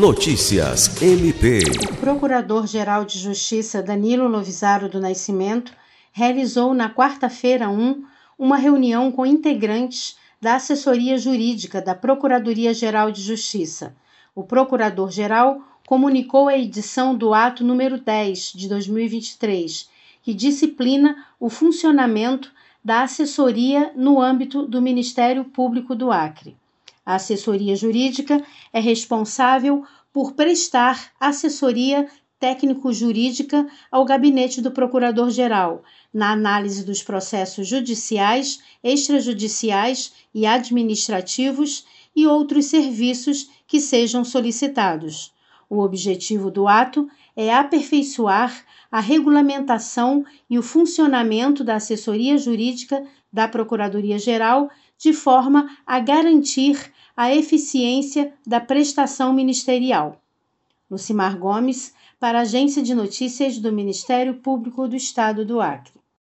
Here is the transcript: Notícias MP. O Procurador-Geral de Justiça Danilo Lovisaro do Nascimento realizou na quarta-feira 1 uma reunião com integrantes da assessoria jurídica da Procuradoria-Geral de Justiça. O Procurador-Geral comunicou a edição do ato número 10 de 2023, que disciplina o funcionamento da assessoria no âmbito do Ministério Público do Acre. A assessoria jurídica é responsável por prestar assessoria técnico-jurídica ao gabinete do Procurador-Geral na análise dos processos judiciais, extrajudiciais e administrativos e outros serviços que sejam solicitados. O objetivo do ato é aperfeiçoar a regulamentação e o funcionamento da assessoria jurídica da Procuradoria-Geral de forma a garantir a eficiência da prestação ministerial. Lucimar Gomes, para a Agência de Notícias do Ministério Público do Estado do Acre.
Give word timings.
Notícias 0.00 1.02
MP. 1.02 1.58
O 1.92 1.96
Procurador-Geral 1.98 3.04
de 3.04 3.18
Justiça 3.18 3.82
Danilo 3.82 4.26
Lovisaro 4.28 4.88
do 4.88 4.98
Nascimento 4.98 5.74
realizou 6.10 6.72
na 6.72 6.88
quarta-feira 6.88 7.68
1 7.68 8.02
uma 8.38 8.56
reunião 8.56 9.12
com 9.12 9.26
integrantes 9.26 10.16
da 10.40 10.54
assessoria 10.54 11.18
jurídica 11.18 11.82
da 11.82 11.94
Procuradoria-Geral 11.94 13.10
de 13.10 13.20
Justiça. 13.20 13.94
O 14.34 14.42
Procurador-Geral 14.42 15.60
comunicou 15.86 16.48
a 16.48 16.56
edição 16.56 17.14
do 17.14 17.34
ato 17.34 17.62
número 17.62 18.00
10 18.00 18.54
de 18.54 18.70
2023, 18.70 19.86
que 20.22 20.32
disciplina 20.32 21.26
o 21.38 21.50
funcionamento 21.50 22.50
da 22.82 23.02
assessoria 23.02 23.92
no 23.94 24.18
âmbito 24.18 24.66
do 24.66 24.80
Ministério 24.80 25.44
Público 25.44 25.94
do 25.94 26.10
Acre. 26.10 26.56
A 27.10 27.16
assessoria 27.16 27.74
jurídica 27.74 28.40
é 28.72 28.78
responsável 28.78 29.82
por 30.12 30.34
prestar 30.34 31.10
assessoria 31.18 32.06
técnico-jurídica 32.38 33.66
ao 33.90 34.04
gabinete 34.04 34.60
do 34.60 34.70
Procurador-Geral 34.70 35.82
na 36.14 36.30
análise 36.30 36.84
dos 36.84 37.02
processos 37.02 37.66
judiciais, 37.66 38.60
extrajudiciais 38.80 40.12
e 40.32 40.46
administrativos 40.46 41.84
e 42.14 42.28
outros 42.28 42.66
serviços 42.66 43.50
que 43.66 43.80
sejam 43.80 44.24
solicitados. 44.24 45.34
O 45.68 45.80
objetivo 45.80 46.48
do 46.48 46.68
ato 46.68 47.10
é 47.34 47.52
aperfeiçoar 47.52 48.64
a 48.88 49.00
regulamentação 49.00 50.24
e 50.48 50.56
o 50.56 50.62
funcionamento 50.62 51.64
da 51.64 51.74
assessoria 51.74 52.38
jurídica 52.38 53.04
da 53.32 53.48
Procuradoria-Geral 53.48 54.70
de 54.96 55.12
forma 55.12 55.76
a 55.86 55.98
garantir 55.98 56.92
a 57.22 57.36
eficiência 57.36 58.32
da 58.46 58.58
prestação 58.58 59.30
ministerial. 59.34 60.22
Lucimar 60.90 61.38
Gomes, 61.38 61.92
para 62.18 62.38
a 62.38 62.40
Agência 62.40 62.82
de 62.82 62.94
Notícias 62.94 63.58
do 63.58 63.70
Ministério 63.70 64.36
Público 64.36 64.88
do 64.88 64.96
Estado 64.96 65.44
do 65.44 65.60
Acre. 65.60 65.92